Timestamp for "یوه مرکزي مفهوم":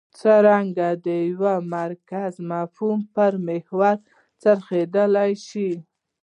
1.29-2.99